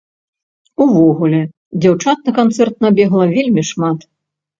Увогуле, 0.85 1.41
дзяўчат 1.83 2.17
на 2.29 2.33
канцэрт 2.39 2.75
набегла 2.87 3.25
вельмі 3.35 3.61
шмат. 3.73 3.99